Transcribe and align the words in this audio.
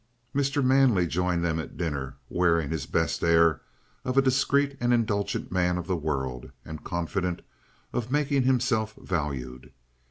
Mr. 0.33 0.65
Manley 0.65 1.05
joined 1.05 1.45
them 1.45 1.59
at 1.59 1.77
dinner, 1.77 2.15
wearing 2.27 2.71
his 2.71 2.87
best 2.87 3.23
air 3.23 3.61
of 4.03 4.17
a 4.17 4.21
discreet 4.23 4.75
and 4.79 4.91
indulgent 4.95 5.51
man 5.51 5.77
of 5.77 5.85
the 5.85 5.95
world, 5.95 6.49
and 6.65 6.83
confident 6.83 7.43
of 7.93 8.11
making 8.11 8.41
himself 8.41 8.95
valued. 8.95 9.71